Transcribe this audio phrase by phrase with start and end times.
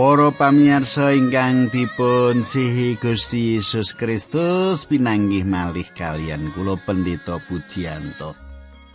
[0.00, 8.32] Para pamirsa ingkang dipun sihi Gusti Yesus Kristus pinanggih malih kalian kula pendeta Pujianto.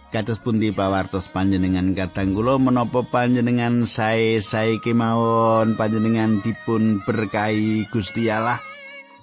[0.09, 8.57] Kados pundi pawartos panjenengan kadang kula menapa panjenengan sae-sae kemawon panjenengan dipun berkahi Gusti Allah.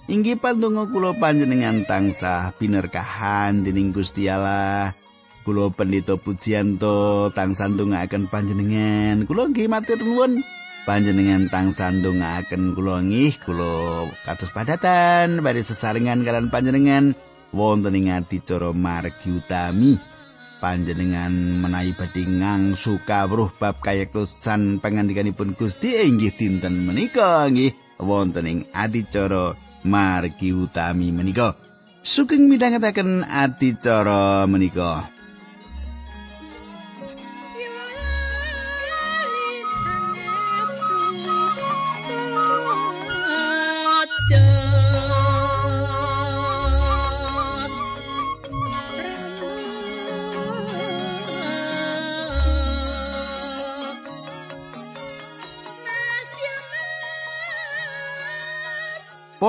[0.07, 4.95] Inggih pandonga kula panjenengan tansah binerkahan dening Gusti Allah.
[5.43, 9.27] Kula pendeta Pujianto tansah ndongaaken panjenengan.
[9.27, 10.62] Kula nggih matur nuwun.
[10.83, 17.05] Panjenengan tang sandungaken kula ngih kula kados padatan bari sesarengan kalian panjenengan.
[17.53, 19.93] Wonten ing adicara margi utami
[20.57, 21.29] panjenengan
[21.61, 27.77] menawi badhe ngangsu kawruh bab kayektosan pangandikanipun Gusti inggih dinten menika nggih.
[28.01, 29.53] Wonten ing adicara
[29.85, 31.53] margi utami menika.
[32.01, 35.12] Sugeng midhangetaken adicara menika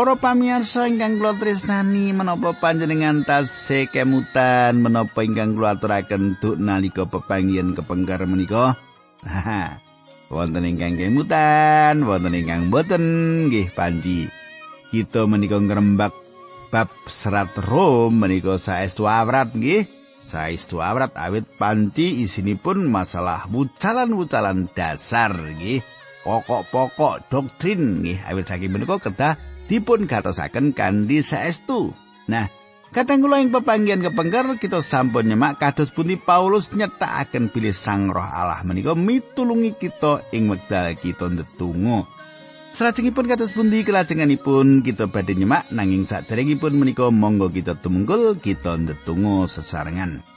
[0.05, 7.09] Para pamirsa ingkang kula tresnani menapa panjenengan tasih kemutan menapa ingkang kula aturaken duk nalika
[7.09, 8.77] pepanggihan kepengker menika.
[10.29, 13.05] wonten ingkang kemutan, wonten ingkang boten
[13.49, 14.29] nggih panji.
[14.93, 16.13] Kita menika ngrembak
[16.69, 19.89] bab serat Rom menika saestu awrat nggih.
[20.29, 25.81] Saestu awrat awit panci isinipun masalah wucalan-wucalan dasar nggih.
[26.29, 31.93] Pokok-pokok doktrin nggih awit saking menika kedah dipun gatosaken kanthi saestu.
[32.29, 32.49] Nah,
[32.93, 38.25] kadang kula ing pepanggihan kepengker kita sampun nyemak kados pundi Paulus nyetakaken bilih Sang Roh
[38.25, 42.09] Allah menika mitulungi kita ing wekdal kita ndedonga.
[42.75, 49.47] Salajengipun kados pundi kelajenganipun kita badhe nyemak nanging saderengipun menika monggo kita tumungkul kita ndedonga
[49.47, 50.34] sesarengan.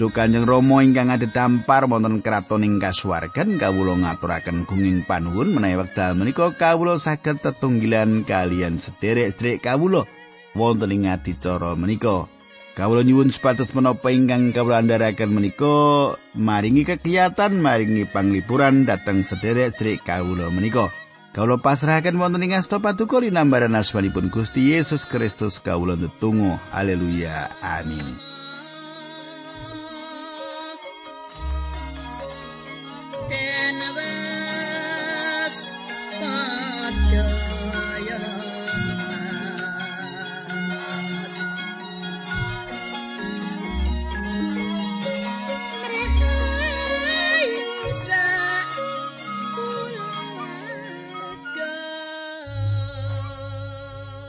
[0.00, 6.16] Duh Kanjeng Rama ingkang adhedhampar wonten kraton ing kasuwargan kawula ngaturaken gunging panuwun menawi wekdal
[6.16, 10.08] menika kawula saged tetunggilan kalian sederek-sederek kawula
[10.56, 12.32] wonten ing adicara menika.
[12.72, 20.48] Kawula nyuwun supados menapa ingkang kawula andharaken menika maringi kegiatan maringi panglipuran dhateng sederek-sederek kawula
[20.48, 20.88] menika.
[21.36, 26.56] Kawula pasrahaken wonten ing asta paduka linambaran asmanipun Gusti Yesus Kristus kawula netunggal.
[26.72, 27.52] Haleluya.
[27.60, 28.29] Amin.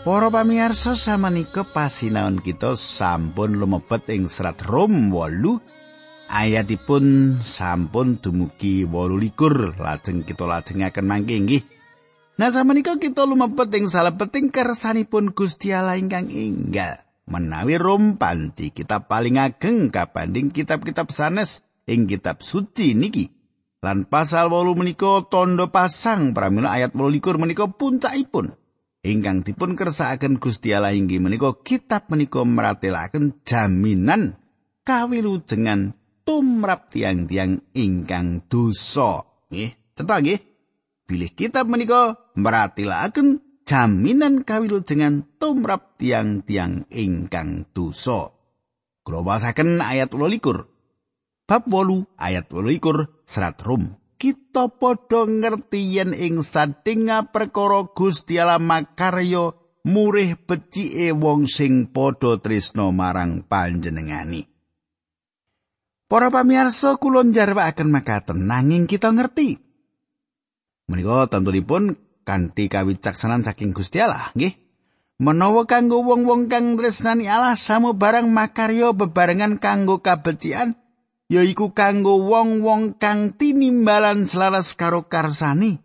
[0.01, 9.77] Para pamirsa samenika pasinaon kita sampun lumebet ing serat Rom 8 ayatipun sampun dumugi 28
[9.77, 11.61] lajeng kita lajengaken mangke nggih.
[12.41, 17.05] Nah samenika kita lumebet ing salebeting kersanipun Gusti Allah ingkang enggal.
[17.29, 23.29] Menawi Rom panci kitab paling ageng kabanding kitab-kitab sanes ing kitab suci niki.
[23.85, 28.60] Lan pasal 8 menika tondo pasang pramila ayat 28 menika puncakipun.
[29.01, 34.37] Ingkang dipun kersakaken Gusti Allah inggih menika kitab menika meratelaken jaminan
[34.85, 39.25] kawilujengan tumrap tiang-tiang ingkang dosa.
[39.49, 40.39] Nggih cetha nggih.
[41.09, 48.31] Bilih kitab menika meratelaken jaminan kawilujengan tumrap tiang-tiang ingkang dosa.
[49.01, 49.25] Kula
[49.81, 50.71] ayat 28
[51.49, 58.61] bab 8 ayat 28 serat Rom kita padha ngerti yen ing sadinga perkara Gusti Allah
[58.61, 64.45] makarya murih becike wong sing padha tresna marang panjenengani.
[66.05, 69.57] Para pamirsa kula njarwakaken makaten nanging kita ngerti.
[70.85, 74.53] Menika tentunipun kanthi kawicaksanan saking Gusti Allah, nggih.
[75.21, 80.77] Menawa kanggo wong-wong kang tresnani Allah samu barang makarya bebarengan kanggo kabecikan,
[81.31, 85.79] yaiku kanggo wong-wong kang tinimbalan selaras karo karsani.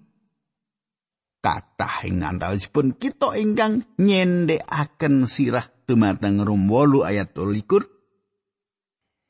[1.39, 7.87] Kathah ing antawisipun kita ingkang nyendhekaken sirah dumateng Rum 8 ayat 21.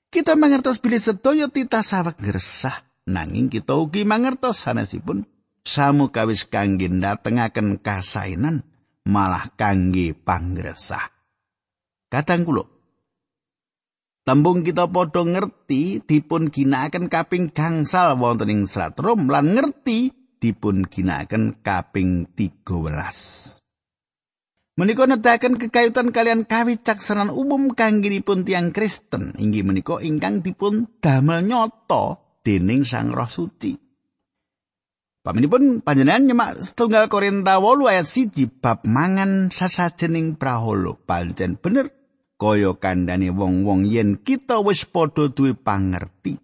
[0.09, 5.29] Kita mangertos bilih sedaya titah saweg gresah nanging kita ugi mangertos sanesipun
[5.61, 8.65] samu kawis kangge ndatengaken kasainan
[9.05, 11.13] malah kangge panggresah.
[12.09, 12.76] Kadang kula
[14.27, 20.11] Tembung kita padha ngerti dipun ginakaken kaping gangsal wonten ing serat Rom lan ngerti
[20.43, 23.63] dipun ginakaken kaping 13.
[24.83, 32.19] Menika nedahaken kekayutan kalian kawicaksanan umum kangginipun tiang Kristen inggih menika ingkang dipun damel nyoto
[32.43, 33.79] dening Sang Roh Suci.
[35.23, 41.96] Paminipun panjenengan nyemak setunggal Korinta 8 ayat 1 bab mangan sasajening praholo pancen bener
[42.37, 46.37] kaya kandhane wong-wong yen kita wis padha duwe pangerti.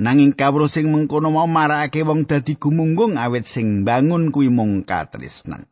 [0.00, 5.68] Nanging kawruh sing mengkono mau marakake wong dadi gumunggung awet sing bangun kuwi mung katresnan.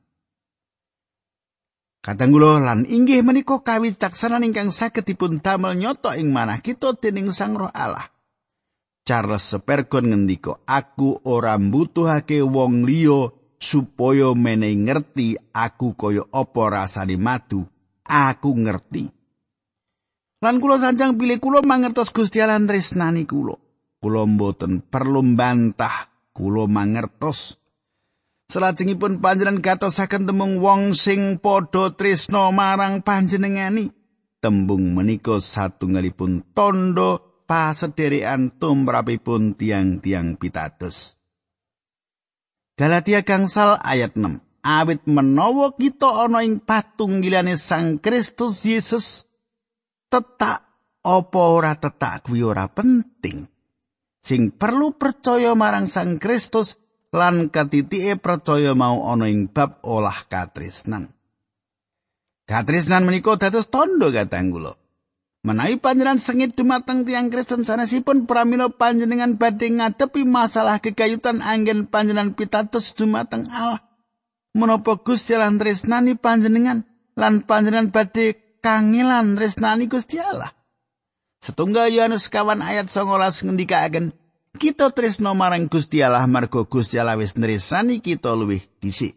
[2.05, 7.57] Katanggulo lan inggih menika kawicaksanan ingkang saged dipun damel nyoto ing manah kita dening Sang
[7.57, 8.13] Roh Allah.
[9.09, 17.17] Charles Spurgeon ngendika, "Aku ora mbutuhake wong liya supaya menehi ngerti aku kaya apa rasane
[17.17, 17.65] madu.
[18.05, 19.18] Aku ngerti."
[20.39, 23.59] Lan kula sanjang pilih kula mangertos Gusti Allah tresnani kula.
[23.99, 27.59] Kula mboten perlu bantah, kula mangertos
[28.49, 33.93] Salajengipun panjenengan gatosaken tembung wong sing padha tresna marang panjenengani.
[34.41, 41.21] Tembung menika satunggalipun tondo pasederekan tumrapipun tiang-tiang pitados.
[42.73, 44.41] Galatia gangsal ayat 6.
[44.65, 49.28] Awit menawa kita ana ing patunggilane Sang Kristus Yesus
[50.09, 50.65] tetak
[51.05, 53.47] apa ora tetak kuwi ora penting.
[54.25, 56.77] Sing perlu percaya marang Sang Kristus
[57.15, 61.09] lan katitike percaya mau ana ing bab olah katresnan.
[62.49, 64.73] Katresnan menika dados tondo katang kula.
[65.47, 72.35] Menawi panjenengan sengit dumateng tiang Kristen sanesipun pramila panjenengan badhe ngadepi masalah kekayutan anggen panjenengan
[72.35, 73.81] pitados dumateng Allah.
[74.59, 76.83] Menapa Gusti Allah tresnani panjenengan
[77.15, 80.55] lan panjenengan badhe kangelan tresnani Gusti Allah.
[81.39, 84.11] Setunggal Yohanes kawan ayat 19 ngendikaken
[84.59, 89.15] kita tresno marang Gusti Allah marga Gusti Allah wis nresani kita luwih dhisik.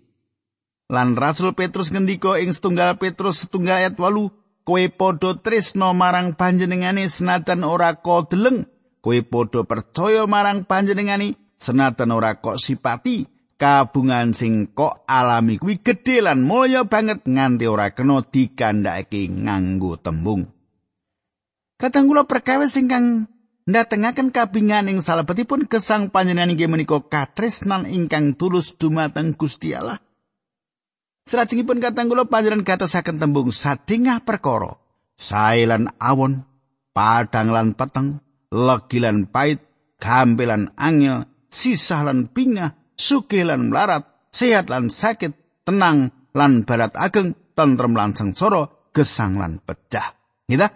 [0.91, 7.07] Lan Rasul Petrus ngendika ing setunggal Petrus setunggal ayat 8, kowe padha tresno marang panjenengane
[7.07, 8.67] senajan ora kodeleng,
[8.99, 13.30] kowe padha percaya marang panjenengane senajan ora kok sipati.
[13.61, 20.49] Kabungan sing kok alami kuwi gedhe lan mulya banget nganti ora kena dikandhake nganggo tembung.
[21.77, 23.29] Kadang kula perkawis ingkang
[23.69, 30.01] ndatengaken kabingan ing salebetipun gesang panjenengan inggih menika katresnan ingkang tulus dumateng Gusti Allah.
[31.29, 34.73] Salajengipun katang kula panjenengan gatosaken tembung sadingah perkara,
[35.21, 36.49] sae lan awon,
[36.97, 39.61] padang lan peteng, legi lan pait,
[40.01, 47.33] gambelan angel, sisah lan bingah, sugih lan melarat, sehat lan sakit, tenang lan barat ageng,
[47.57, 50.13] tentrem lan sengsara, gesang lan pecah.
[50.45, 50.69] Gitu?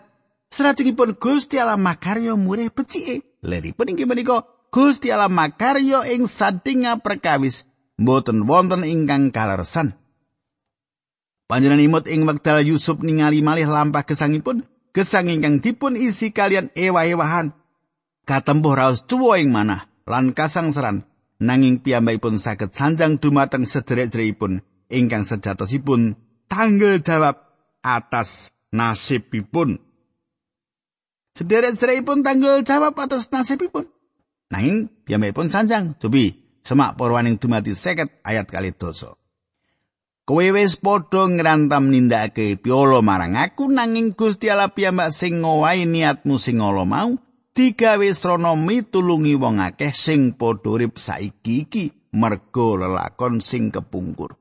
[0.49, 3.21] Salajengipun Gusti Allah makarya murih becike.
[3.45, 7.69] Leripun inggih menika Gusti Allah makarya ing sadinga perkawis
[8.01, 9.95] mboten wonten ingkang kalersan.
[11.45, 14.65] Panjenengan imut ing wekdal Yusuf ningali malih lampah gesangipun,
[14.97, 17.53] gesang ingkang dipun isi kalian ewah-ewahan.
[18.25, 21.05] Katempuh raos tuwa ing manah lan kasangsaran
[21.41, 26.15] nanging piyambakipun saged sanjang dumateng sederek-sederekipun ingkang sejatosipun
[26.47, 27.35] tanggal jawab
[27.83, 29.81] atas nasibipun.
[31.35, 33.91] Sederek-sederekipun tanggal jawab atas nasibipun.
[34.53, 34.87] Nanging
[35.33, 39.17] pun sanjang, cobi semak porwaning dumati seket ayat kali dosa.
[40.25, 46.41] Kowe wis padha ngrantam nindakake piolo marang aku nanging Gusti Allah piyambak sing ngowahi niatmu
[46.41, 47.13] sing ala mau
[47.55, 54.35] digawe srana mitulungi wong akeh sing padha urip saiki iki merga lelakon sing kepungkur.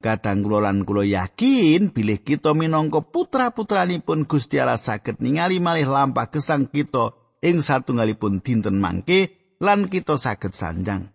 [0.00, 6.32] Kadang kula lan kula yakin bilih kita minangka putra-putranipun Gusti Allah saged ningali malih lampah
[6.32, 7.12] gesang kita
[7.44, 11.12] ing satunggalipun dinten mangke lan kita saged sanjang.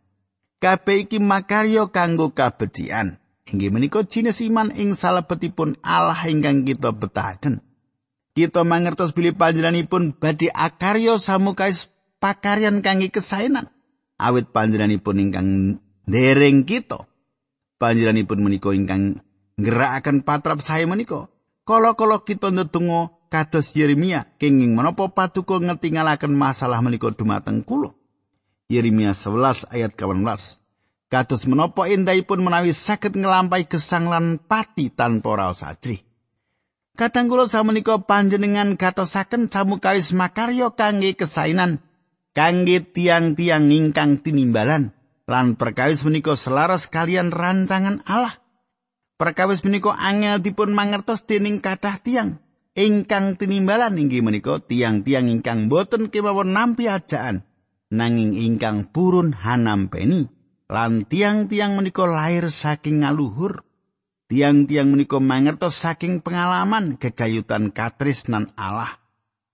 [0.61, 3.17] Kabeh iki makarya kanggo kabecikan.
[3.49, 7.64] Inggih menika jinis iman ing salebetipun Allah ingkang kita betahaken.
[8.35, 11.87] Kita mangertos bilih panjenenganipun badhe akarya samukais
[12.19, 13.71] pakaryan kangge kesaenan.
[14.19, 15.49] Awit panjenenganipun ingkang
[16.03, 17.07] dereng kita.
[17.77, 19.21] panjenenganipun menika ingkang
[19.59, 21.27] ngerakaken patrap sae menika.
[21.65, 27.93] Kala-kala kita ndedonga kados Yeremia kenging menapa patuko ngetingalaken masalah menika dumateng kula.
[28.69, 30.61] Yeremia 11 ayat 18.
[31.09, 36.01] Kados menapa endahipun menawi saged ngelampai gesang lan pati tanpa raos ajri.
[36.95, 41.83] Kadang kula samenika panjenengan katosaken samukawis makarya kangge kesainan
[42.31, 44.95] kangge tiang-tiang ingkang tinimbalan
[45.27, 48.39] lan perkawis menika selaras kalian rancangan Allah.
[49.19, 52.39] Perkawis menika angel dipun mangertos dening kathah tiang
[52.79, 57.43] ingkang tinimbalan inggih menika tiang-tiang ingkang boten kemawon nampi ajaan
[57.91, 60.31] nanging ingkang purun hanampeni
[60.71, 63.64] lan tiang-tiang menika lahir saking ngaluhur
[64.35, 68.99] tiang-tiang menika mangertos saking pengalaman gegayutan katresnan Allah.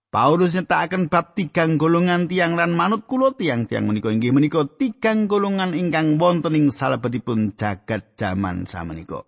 [0.10, 4.10] Paulus nyetakaken bab tigang golongan tiang lan manut kula tiang-tiang menika.
[4.10, 9.22] Inggih menika tigang golongan ingkang wonten ing salebetipun jagat jaman samenika.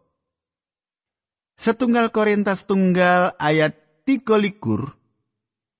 [1.53, 3.77] Setunggal Korintus tunggal ayat
[4.09, 4.97] 3 likur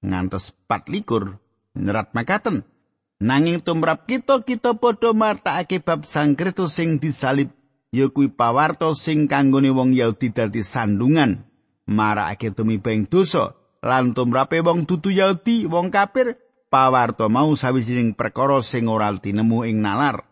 [0.06, 1.42] ngantos 4 likur
[1.74, 2.62] nyerat makaten
[3.18, 7.50] nanging tumrap kita kita padha martakake bab Sang Kristus sing disalib
[7.94, 11.46] ya kuwi pawarto sing kanggone wong Yahudi dadi sandungan.
[11.86, 13.54] Marakake tumibeng dosa
[13.86, 16.42] lan tumrape wong dudu Yahudi wong kafir
[16.74, 20.26] pawarto mau sawijining perkara sing ora tinemu ing nalar.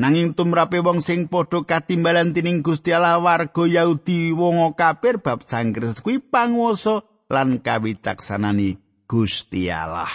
[0.00, 5.76] Nanging tumrape wong sing padha katimbalan tining Gusti Allah warga Yahudi wong kafir bab Sang
[5.76, 10.08] Kristus kuwi panguwasa lan kawicaksanani Gusti Allah.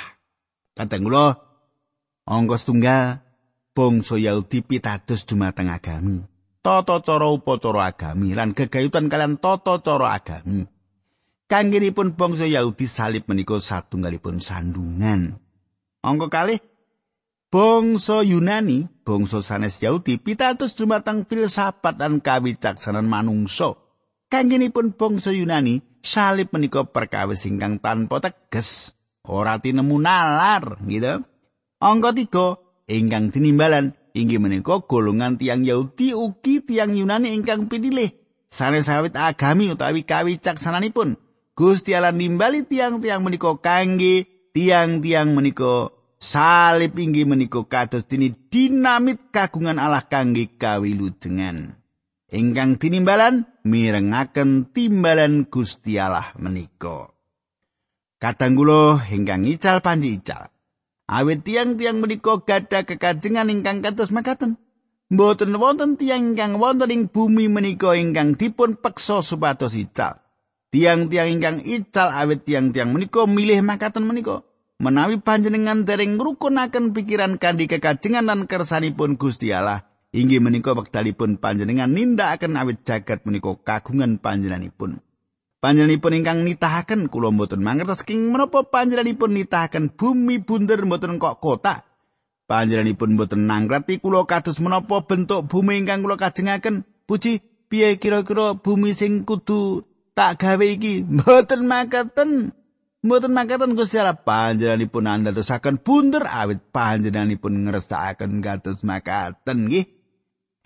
[0.73, 1.37] Kula
[2.25, 3.21] angka setunggal
[3.75, 6.36] bangsa Yahudi pitados dumateng agami
[6.67, 10.67] tata cara upacara agami lan gegayutan kalian tata cara agami
[11.47, 15.39] Kanggenipun bangsa Yahudi salib menika satunggalipun sandungan.
[16.03, 16.59] Angka kalih
[17.47, 23.79] bangsa Yunani, bangsa sanes Yahudi pitados dumateng filsafat lan kawicaksanan manungsa.
[24.27, 31.23] Kanggenipun bangsa Yunani salib menika perkawis ingkang tanpa teges, ora tinemu nalar, gitu.
[31.79, 32.59] Angka tiga
[32.91, 38.09] ingkang tinimbalan inggih menika golongan tiang Yahudi ugi tiang Yunani ingkang pinilih
[38.49, 41.21] sanes sawit agami utawi kawicaksananipun.
[41.57, 45.89] Gusti Allah nimbali tiang-tiang menika kangge tiang-tiang menika
[46.21, 51.77] salib inggih menika kados dini dinamit kagungan Allah kangge kawilujengan.
[52.27, 57.09] Ingkang tinimbalan mirengaken timbalan Gusti Allah menika.
[58.17, 60.56] Kadang kula ingkang ical panji ical.
[61.07, 64.59] Awit tiang-tiang menika gadah kekajengan ingkang kados makaten.
[65.07, 70.27] Mboten wonten tiang ingkang wonten ing bumi menika ingkang dipun peksa supados ical.
[70.67, 74.43] tiang-tiang ingkang ical awet tiang-tiang menika milih makaten menika
[74.83, 81.87] menawi panjenengan dereng ngrukunaken pikiran kandi kekajengan lan kersanipun Gusti Allah inggih menika wektalipun panjenengan
[81.89, 84.99] nindakaken awet jagat menika kagungan panjenenganipun
[85.67, 91.83] panjenenganipun ingkang nitahaken kula mboten mangertos king menapa panjenenganipun nitahaken bumi bunder mboten kok kota
[92.47, 96.87] panjenenganipun mboten nanggrati kula kados menapa bentuk bumi ingkang kula kajengaken?
[97.03, 99.83] Puji piye kira-kira bumi sing kudu
[100.15, 101.03] tak gawe iki?
[101.03, 102.55] Mboten makaten
[103.03, 104.15] mboten makaten Gusti Allah.
[104.15, 109.96] Panjenenganipun andadosaken bunder awit panjenenganipun ngresakaken kados makaten nggih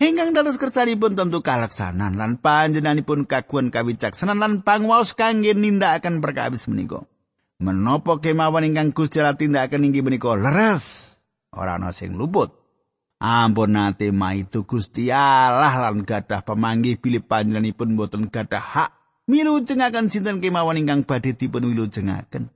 [0.02, 7.06] Hinggang dados kersanipun tentu kalaksanan lan panjenenganipun kaguan kawicaksanan lan pangwaos kangge nindakaken perkawis menika.
[7.62, 11.14] Menapa kemawon ingkang Gusti Allah tindakaken inggih menika leres,
[11.54, 12.50] ora ana sing luput.
[13.22, 18.90] Ampun nate maitu Gusti Allah lan gadah pemanggih bilih panjenenganipun boten gadah hak
[19.30, 22.50] milujengaken sinten kemawon ingkang badhe dipun wilujengaken.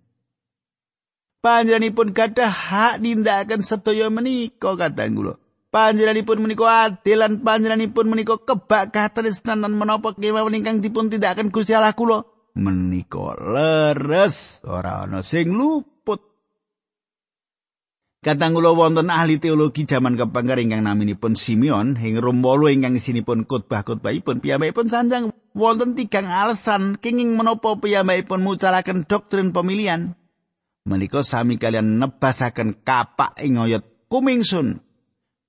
[1.47, 5.46] Panjenenganipun gadah hak nindakaken sedaya menika kadang kula.
[5.77, 11.77] Panjenenganipun menika adil lan panjenenganipun menika kebak katresnan lan menapa kemawon ingkang dipun tindakaken Gusti
[11.77, 12.25] Allah kula
[12.57, 16.25] menika leres ora ana sing luput
[18.25, 23.45] Kadang kula wonten ahli teologi jaman kepengker ingkang naminipun Simeon ing Rom 8 ingkang isinipun
[23.45, 30.17] khotbah-khotbahipun piyambakipun sanjang wonten tigang alasan kenging menapa piyambakipun mucalaken doktrin pemilihan.
[30.89, 34.86] Menika sami kalian nebasaken kapak ing oyot kumingsun.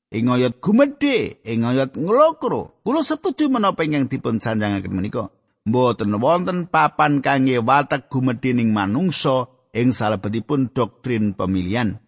[0.07, 2.79] Ing oyot gumedhe, ing oyot nglokro.
[2.79, 5.27] Kula setuju menapa ingkang dipun sanjangaken menika.
[5.67, 11.99] Mboten wonten papan kangge watek gumedhe ning manungsa ing salebetipun doktrin pemilihan.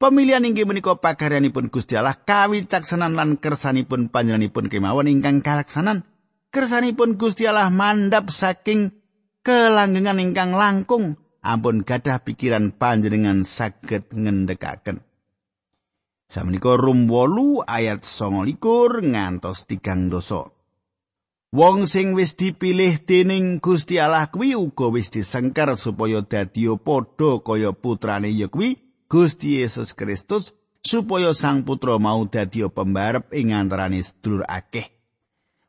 [0.00, 6.08] Pemilihan inggih menika pakaryanipun Gusti Allah kawicaksanan lan kersanipun panjenenganipun kemawon ingkang kalaksanan.
[6.48, 8.96] Kersanipun Gusti Allah mandap saking
[9.44, 11.20] kelanggengan ingkang langkung.
[11.44, 15.04] Ampun gadah pikiran panjenengan saged ngendhekaken.
[16.32, 18.56] Samenika rum 8 ayat 29
[19.12, 20.48] ngantos tigang dosa.
[21.52, 27.76] Wong sing wis dipilih dening Gusti Allah kuwi uga wis disengker supaya dadi padha kaya
[27.76, 28.80] putrane ya kuwi
[29.12, 34.88] Gusti Yesus Kristus supaya sang putra mau dadi pembarep ing antaraning sedulur akeh.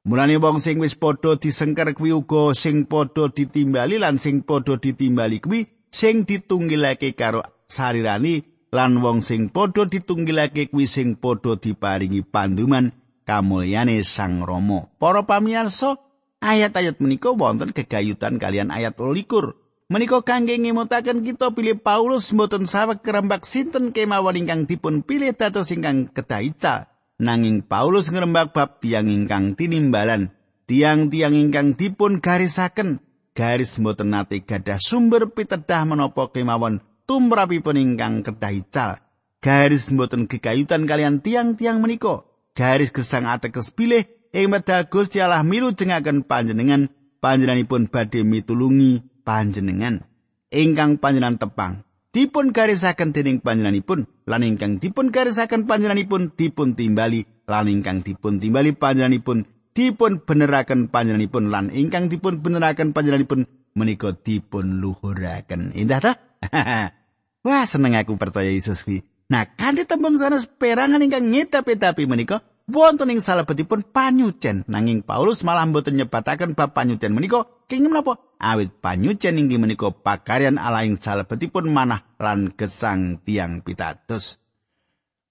[0.08, 5.44] Mulane wong sing wis padha disengker kuwi uga sing padha ditimbali lan sing padha ditimbali
[5.44, 12.90] kuwi sing ditunggilake karo sarirani lan wong sing padha ditunggilake kuwi sing padha diparingi panduman
[13.24, 14.90] kamulyane Sang Rama.
[14.98, 16.02] Para pamirsa,
[16.42, 19.54] ayat-ayat menika wonten kegayutan kalian ayat 21.
[19.94, 25.70] Menika kangge ngemutaken kita pilih Paulus mboten saweg kerembak sinten kemawon ingkang dipun pilih dados
[25.70, 26.90] ingkang kedaica.
[27.22, 30.34] nanging Paulus ngrembak bab tiang ingkang tinimbalan
[30.66, 33.00] tiang-tiang ingkang dipun garisaken
[33.38, 39.04] garis mboten nate gadah sumber pitedah menapa kemawon tumrapipun ingkang kedah ical
[39.44, 42.24] garis mboten kekayutan kalian tiang-tiang menika.
[42.56, 46.88] Garis gesang ateges pilih ing medal Gusti Allah milu jengaken panjenengan.
[47.20, 50.04] Panjenenganipun badhe mitulungi panjenengan.
[50.52, 51.74] Ingkang panjenengan tepang.
[52.14, 58.76] Dipun garisaken dening panjenenganipun lan ingkang dipun garisaken panjenenganipun dipun timbali lan ingkang dipun timbali
[58.76, 65.74] panjenenganipun dipun beneraken panjenenganipun lan ingkang dipun beneraken panjenenganipun menika dipun luhuraken.
[65.74, 66.12] Indah ta
[67.46, 69.04] wah seneng aku percaya Yesus kuwi.
[69.32, 74.64] Nah kanthi tembung sanes perangan ingkang ngetapi-tapi menika wonten ing salebetipun panyucen.
[74.68, 77.48] Nanging Paulus malah mboten nyebataken bab panyucen menika.
[77.68, 78.20] Kenging menapa?
[78.40, 84.44] Awit panyucen inggih menika pakaryan ala ing salebetipun manah lan gesang tiang pitados.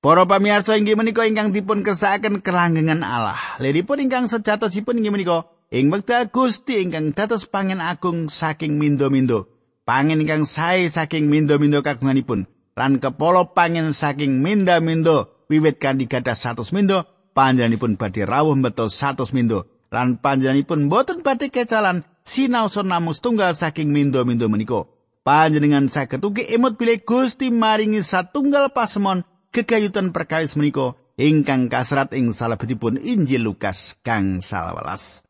[0.02, 3.38] Para pamirsa inggih menika ingkang dipun kersakaken kelanggengan Allah.
[3.62, 9.61] Liripun ingkang sejatosipun inggih menika ing wekdal Gusti ingkang dados pangen agung saking mindo-mindo.
[9.82, 12.46] Pangen ingkang sae saking mindo-mindo kagunganipun
[12.78, 17.02] lan kepolo pangen saking minda-mindo wiwit kanthi gadah 100 mindo
[17.34, 23.90] panjenenganipun badhe rawuh beto 100 mindo lan panjenenganipun boten badhe kecalan sinaosa namung tunggal saking
[23.90, 24.86] mindo-mindo menika.
[25.26, 32.30] Panjenengan saged ugi emot bilih Gusti maringi satunggal pasemon kegayutan perkawis menika ingkang kasrat ing
[32.30, 35.26] salebetipun Injil Lukas kang salawelas.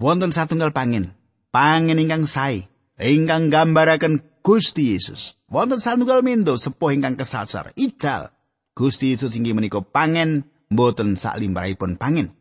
[0.00, 1.12] Wonten satunggal pangin
[1.52, 2.66] pangin ingkang sae
[2.98, 8.32] ingkang gambaraken Gusti Yesus wonten satunggal mindo sepuh ingkang kesasar ical
[8.72, 12.32] Gusti Yesus inggih menika pangen mboten sak limrahipun pangen.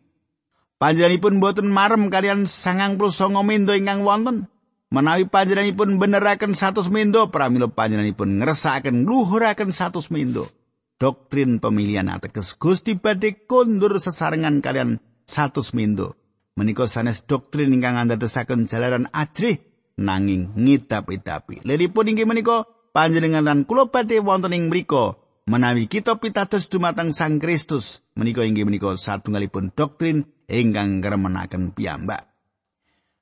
[0.79, 4.47] Panjenenganipun mboten marem kalian sangang puluh songo mendo ingkang wonten.
[4.91, 10.51] Menawi panjenenganipun beneraken satu mendo, pramila panjenenganipun ngersakaken luhuraken satu mendo.
[10.99, 16.17] Doktrin pemilihan ateges Gusti badhe kondur sesarengan kalian satu mendo.
[16.51, 19.63] Menika sanes doktrin ingkang andadosaken jalaran ajrih
[19.95, 21.63] nanging ngidap-idapi.
[21.63, 25.15] Lelipun inggih menika panjenengan lan kula badhe wonten ing mriku
[25.47, 32.27] menawi kita pitados dumateng Sang Kristus menika inggih menika satunggalipun doktrin ingkang ngremenaken piyambak.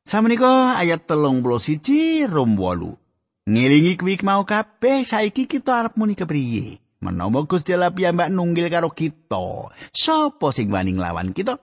[0.10, 2.98] Samenika ayat telung puluh siji rom wolu.
[3.46, 6.82] Ngiringi kuwi mau kabeh saiki kita arep muni kepriye?
[7.06, 11.62] Menawa Gusti Allah piyambak nunggil karo kita, sapa sing wani nglawan kita?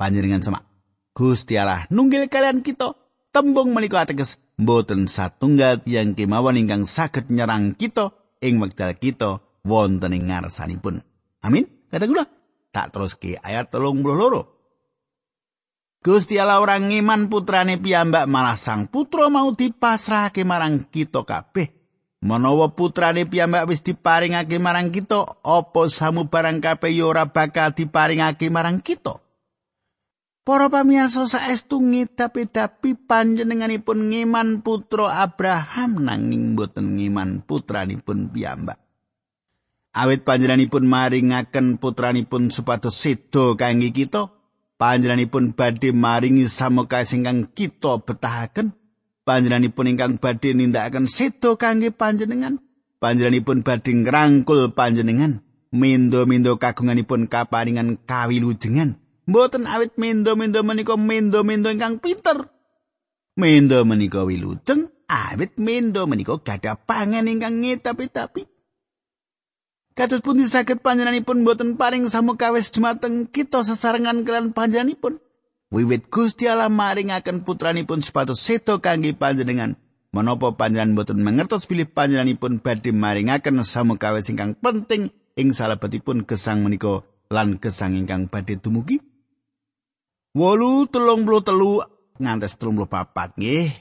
[0.00, 0.64] Panjenengan semak.
[1.12, 2.96] Gusti Allah nunggil kalian kita.
[3.36, 10.16] Tembung menika ateges mboten satunggal tiyang kemawon ingkang saged nyerang kita ing wekdal kita wonten
[10.16, 11.04] ing ngarsanipun.
[11.44, 11.68] Amin.
[11.92, 12.24] Kata kula
[12.72, 14.00] tak teruske ayat 32.
[16.00, 21.76] Gusti Allah ora ngiman putrane piyambak malah sang putra mau dipasrahake marang kita kabeh.
[22.24, 28.48] Menawa putrane piyambak wis diparingake marang kita, apa samu barang kabeh ya ora bakal diparingake
[28.48, 29.20] marang kita?
[30.40, 38.80] Para pamirsa saestu ngidapi-dapi panjenenganipun ngiman putra Abraham nanging boten ngiman putranipun piyambak.
[39.90, 44.30] awit panjenenganipun maringaken putranipun supados sedo kangge kita
[44.78, 48.70] panjenenganipun badhe maringi samoka ingkang kita betahaken
[49.26, 52.62] panjenenganipun ingkang badhe nindakaken sedo kangge panjenengan
[53.02, 55.42] panjenenganipun badhe ngrangkul panjenengan
[55.74, 58.98] mendo-mendo kagunganipun kaparingan kawilujengan
[59.30, 62.50] mboten awit mendo-mendo menika mendo-mendo ingkang pinter
[63.38, 68.50] mendo menika wilujeng awit mendo menika gadah pangen ingkang ngetapi-tapi
[69.90, 75.18] Kados pundi saged panjenenganipun boten paring samukawis dumateng kita sesarengan kalian panjenenganipun.
[75.68, 79.76] Wiwit Gusti Allah maringaken putranipun supados seto kangge panjenengan.
[80.14, 87.04] Menapa panjenengan boten mangertos bilih panjenenganipun badhe maringaken samukawis ingkang penting ing salebetipun gesang menika
[87.28, 89.09] lan gesang ingkang badhe dumugi?
[90.30, 91.82] Wolu telung puluh telu
[92.22, 93.74] ngantos telung puluh papat nggih.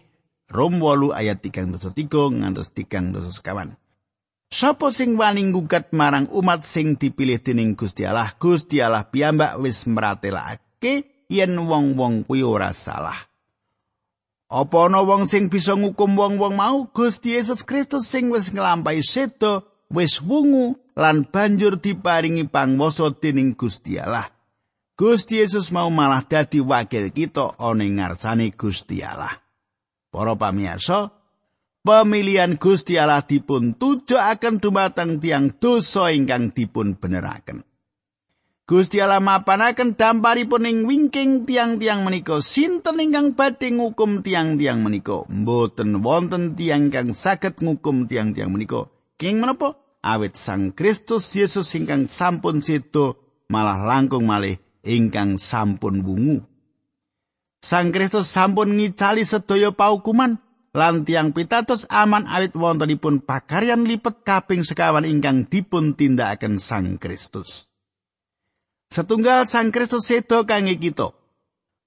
[0.50, 3.78] Rom wolu ayat tigang dosa tiga ngantos tigang dosa sekawan.
[4.50, 8.34] Sapa sing wani ngugat marang umat sing dipilih dening Gusti Allah?
[8.34, 13.30] Gusti Allah piyambak wis mratelake yen wong-wong kuwi ora salah.
[14.50, 16.90] Apa ana wong sing bisa ngukum wong-wong mau?
[16.90, 24.02] Gusti Yesus Kristus sing wis nglampahi sedo, wis wungu lan banjur diparingi pangwasa dening Gusti
[24.02, 24.34] Allah.
[25.00, 29.32] Gusti Yesus mau malah dadi wakil kita ana ngarsane Gusti Allah.
[30.12, 31.16] Para pamirsa,
[31.88, 37.64] pemilihan Gusti Allah dipun tujuaken dumateng tiang dosa ingkang dipun beneraken.
[38.68, 46.04] Gusti Allah mapanaken damparipun ing wingking tiang-tiang menika sinten ingkang badhe ngukum tiang-tiang menika mboten
[46.04, 52.60] wonten tiang ingkang saged ngukum tiang-tiang menika king menapa awit Sang Kristus Yesus ingkang sampun
[52.60, 53.16] sedo
[53.48, 56.42] malah langkung malih ingkang sampun wungu.
[57.62, 60.42] Sang Kristus sampun ngicali sedaya paukuman
[60.74, 67.70] lan tiang pitados aman awit wontenipun pakaryan lipet kaping sekawan ingkang dipun tindakaken Sang Kristus.
[68.90, 71.14] Setunggal Sang Kristus sedo kangge kita.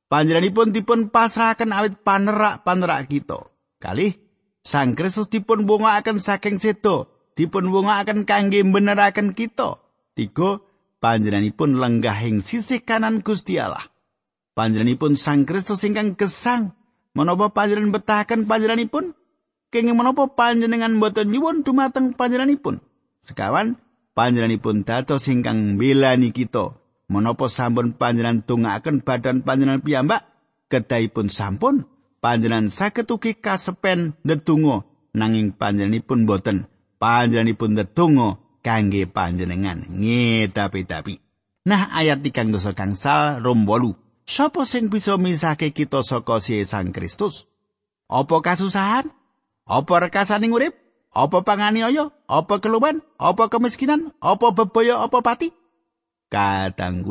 [0.06, 3.48] Panjenenganipun dipun pasrahaken awit panerak-panerak kita.
[3.80, 4.12] Kalih
[4.62, 9.82] Sang Kristus dipun bungakaken saking sedo, dipun bungakaken kangge beneraken kita.
[10.12, 10.60] Tiga,
[11.02, 13.90] panjenenganipun lenggahing sisih kanan Gusti Allah.
[14.54, 16.78] Panjenenganipun Sang Kristus ingkang gesang,
[17.18, 19.18] menapa panjenengan betahaken panjenenganipun?
[19.72, 22.78] Kenging menapa panjenengan boten nyuwun dumateng panjenenganipun?
[23.24, 23.80] Sekawan,
[24.14, 26.78] panjenenganipun dados ingkang mbelani kita.
[27.10, 30.28] Menapa sampun panjenengan tungakaken badan panjenengan piyambak?
[30.68, 31.84] Kedahipun sampun
[32.22, 36.64] panjenengan saged ugi kasepen ndedonga nanging panjenenganipun boten
[36.96, 41.20] panjenenganipun ndedonga kangge panjenengan ngedapi-dapi
[41.66, 43.94] nah ayat tigang dosa kangsal rom wolu.
[44.22, 47.50] Sapa sing bisa misake kita saka si sang Kristus?
[48.06, 49.10] Apa kasusahan?
[49.66, 50.78] Apa rekasaning urip?
[51.10, 52.14] Apa panganiaya?
[52.30, 53.02] Apa keluhan?
[53.18, 54.14] Apa kemiskinan?
[54.22, 55.02] Apa bebaya?
[55.02, 55.50] Apa pati?
[56.30, 57.02] Kadang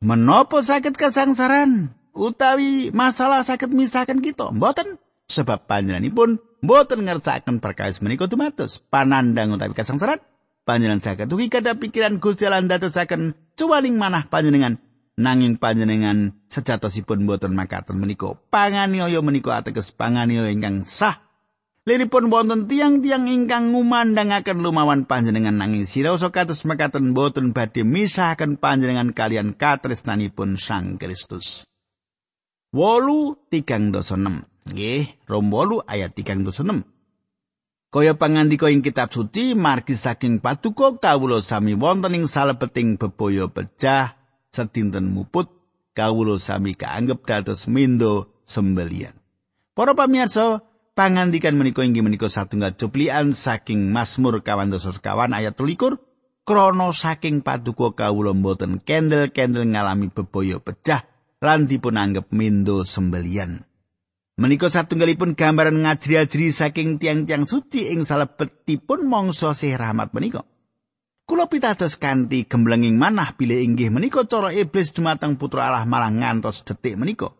[0.00, 4.48] menapa sakit kesangsaran utawi masalah sakit misakan kita?
[4.52, 4.96] Mboten
[5.30, 10.18] sebab panjenenganipun mboten ngersakaken perkawis menika dumados panandang utawi kasangsaran
[10.66, 14.82] panjenengan saged ugi kada pikiran Gusti Allah ndadosaken cuwaning manah panjenengan
[15.14, 21.22] nanging panjenengan sejatosipun mboten makaten menika panganiaya menika ateges panganiaya ingkang sah
[21.88, 29.16] Liripun wonten tiang-tiang ingkang ngumandangaken lumawan panjenengan nanging siraosa kados makaten boten badhe misahaken panjenengan
[29.16, 31.64] kalian katresnanipun Sang Kristus.
[32.70, 34.46] wolu tigang dosa enam.
[34.70, 36.86] Nggih, rom wolu ayat tigang dosa enam.
[37.90, 44.14] Kaya pangandika ing kitab suci margi saking paduka kawula sami wonten ing salebeting bebaya pecah
[44.54, 45.50] sedinten muput
[45.98, 49.18] kawula sami kaanggep dados mindo sembelian.
[49.74, 50.62] Para pamirsa,
[50.94, 55.98] pangandikan menika inggih menika satunggal cuplian saking Mazmur kawan sekawan ayat 13
[56.46, 61.10] krana saking paduka kawula mboten kendel-kendel ngalami bebaya pecah
[61.42, 63.69] lan dipun anggap mindo sembelian.
[64.38, 70.46] Menika satunggalipun gambaran ngajri-ajri saking tiang-tiang suci ing salebetipun mangsa sih rahmat menika.
[71.26, 76.66] Kula pitados kanthi gemblenging manah bilih inggih menika cara iblis dumateng putra Allah malah ngantos
[76.66, 77.30] detik menika.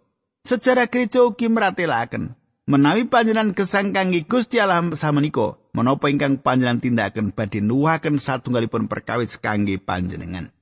[0.47, 2.39] Sejarah gereja ugi meratelaken
[2.71, 9.35] menawi panjenengan gesang kangge Gusti Allah samenika menapa ingkang panjenengan tindakaken badhe nuwuhaken satunggalipun perkawis
[9.43, 10.55] kangge panjenengan.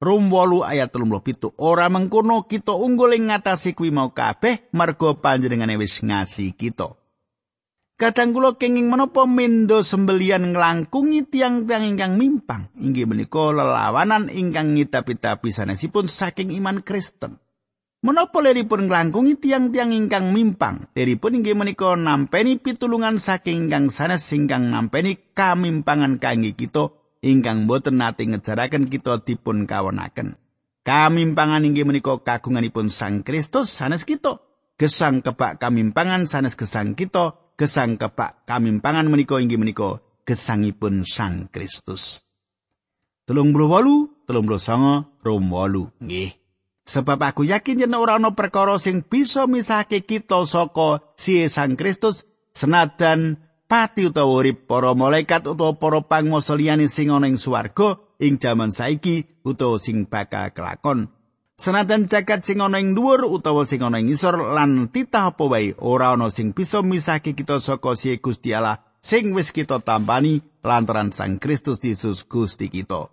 [0.00, 5.76] Rum 8 ayat 37 ora mengkono kita unggul ing ngatasi kuwi mau kabeh merga panjenengane
[5.76, 6.96] wis ngasi kita.
[8.00, 15.52] Kadang kula kenging menapa mendo sembelian nglangkungi tiang-tiang ingkang mimpang inggih menika lelawanan ingkang ngitapi-tapi
[15.52, 17.36] sanesipun saking iman Kristen.
[18.00, 20.88] Menapa leripun nglangkungi tiang-tiang ingkang mimpang?
[20.96, 28.00] Leripun inggih menika nampeni pitulungan saking ingkang sanes ingkang nampeni kamimpangan kangge kita ingkang boten
[28.00, 30.36] nate ngejaraken kita dipun kawonaken.
[30.80, 34.40] Kamimpangan inggih menika kagunganipun Sang Kristus sanes kita.
[34.80, 42.24] Gesang kebak kamimpangan sanes gesang kita, gesang kebak kamimpangan menika inggih menika gesangipun Sang Kristus.
[43.28, 45.92] Telung bulu walu, telung bulu songo, rom walu.
[46.00, 46.32] Nggih.
[46.80, 52.24] Sebab aku yakin yen ora ana perkara sing bisa misahke kita saka si Sang Kristus
[52.56, 53.38] senadan
[53.70, 58.74] pati utawa urip para malaikat utawa para panguwasa liyane sing ana ing swarga ing jaman
[58.74, 61.14] saiki utawa sing bakal kelakon.
[61.54, 65.78] Senajan jagat sing ana ing dhuwur utawa sing ana ing ngisor lan titah apa wae
[65.78, 71.14] ora ana sing bisa misahke kita saka si Gusti Allah sing wis kita tampani lantaran
[71.14, 73.06] Sang Kristus Yesus Gusti kita.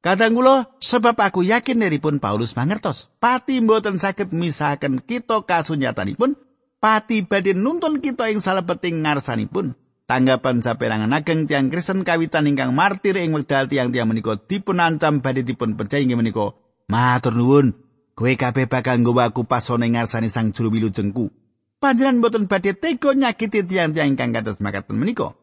[0.00, 6.40] Kadang kula sebab aku yakin neripun Paulus mangertos, pati mboten saged misahaken kita kasunyatanipun,
[6.80, 9.76] pati badhe nuntun kita ing salebeting ngarsanipun.
[10.10, 15.46] Tanggapan saperangan ageng tiang Kristen kawitan ingkang martir ing wekdal tiang-tiang menika dipun ancam badhe
[15.46, 16.58] dipun percaya inggih menika.
[16.90, 17.78] Matur nuwun,
[18.18, 21.30] kowe kabeh bakal nggawa aku pasone ngarsane Sang Juru Wilujengku.
[21.78, 25.38] Panjenengan boten badhe tega nyakiti tiang-tiang ingkang kados makaten menika.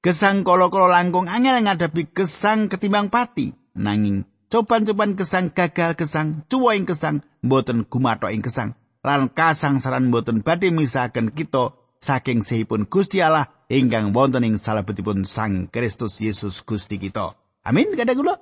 [0.00, 7.20] Gesang kala-kala langkung angel ngadepi gesang ketimbang pati, nanging coban-coban gesang gagal gesang, cuwing gesang
[7.44, 8.80] boten gumathok ing gesang.
[9.04, 15.24] Lan kasang saran boten badhe misahaken kita saking sehipun Gusti Allah ingkang wonten ing salebetipun
[15.26, 17.34] Sang Kristus Yesus Gusti kita.
[17.66, 18.34] Amin kadang kula.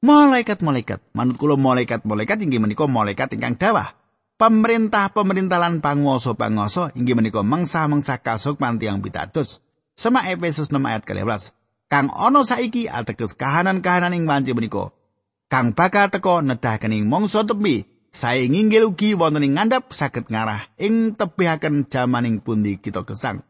[0.00, 3.92] Malaikat-malaikat, manut kula malaikat-malaikat inggih menika malaikat ingkang dawah.
[4.40, 9.60] Pemerintah-pemerintah lan panguwasa-panguwasa inggih menika mangsa-mangsa kasuk tiyang pitados.
[9.92, 11.52] Semak Efesus 6 ayat 12.
[11.90, 14.94] kang ana saiki ateges kahanan-kahanan ing wanci menika
[15.50, 20.66] kang bakal teka nedahaken ing mangsa tepi sae nginggil ugi wonten ing ngandhap saged ngarah
[20.78, 23.46] ing tebihaken jamaning pundi kita gesang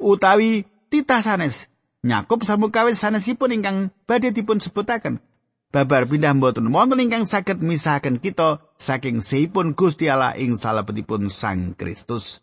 [0.00, 1.68] utawi titah sanes
[2.00, 5.20] nyakup samukawis sanesipun ingkang badhe dipun sebutaken
[5.68, 11.76] babar pindah mboten wonten ingkang saged misahaken kita saking seipun Gusti Allah ing salebetipun Sang
[11.76, 12.40] Kristus.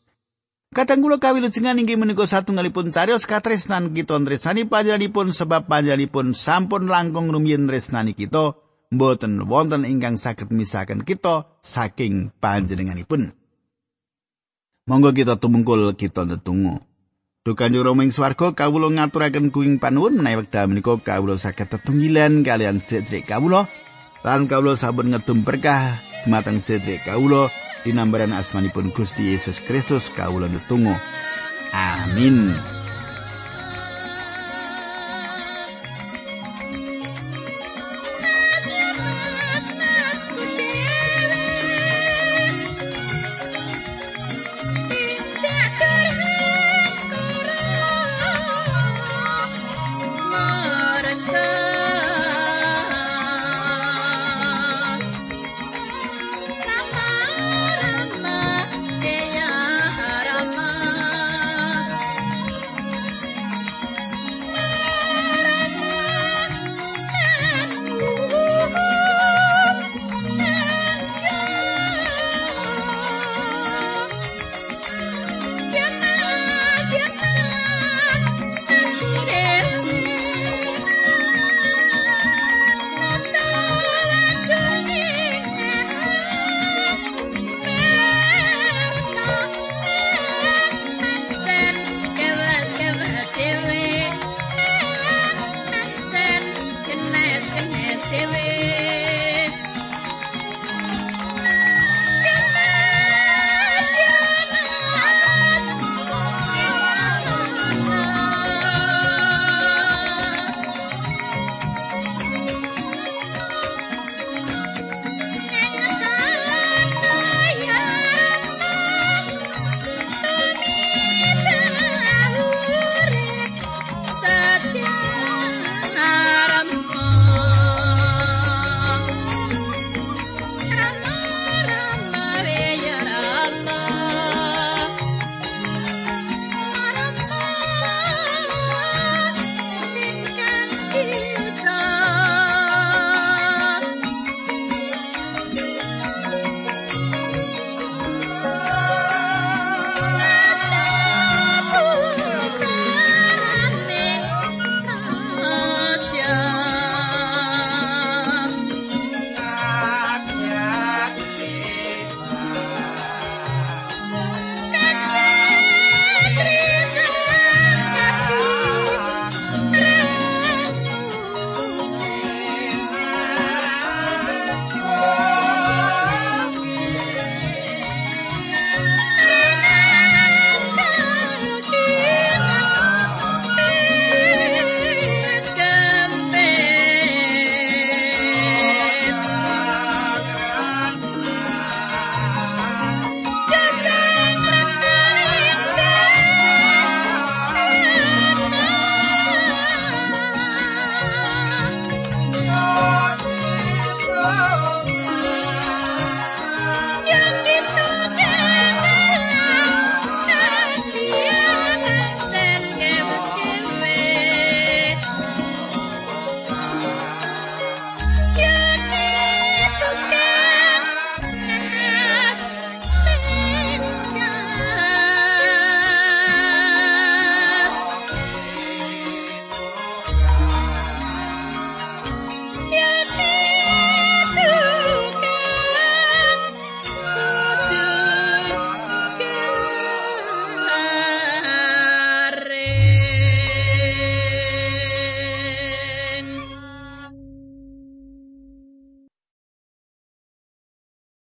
[0.75, 7.31] Kadang kula kawilujengan inggih menika satunggalipun cariyos katresnan kita tresnani panjenenganipun sebab panjenenganipun sampun langkung
[7.31, 8.59] rumiyin tresnani kita
[8.93, 13.33] mboten wonten ingkang saged misahaken kita saking panjenenganipun.
[14.85, 16.77] Monggo kita tumungkul kita tetunggu.
[17.45, 22.81] Dukan yo roming swarga kawula ngaturaken kuing panuwun menawi wekdal menika kawula saged tetunggilan kalian
[22.81, 23.69] sedherek kawula
[24.25, 27.53] lan kawula sampun ngedum berkah dumateng sedherek kawula
[27.85, 30.97] dinambaran asmanipun Gusti Yesus Kristus kawula netunggal.
[31.69, 32.74] Amin.